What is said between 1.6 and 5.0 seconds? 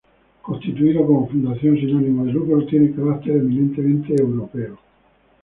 sin ánimo de lucro, tiene carácter eminentemente europeo.